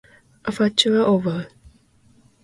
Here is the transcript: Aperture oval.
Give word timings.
Aperture 0.49 1.03
oval. 1.13 1.45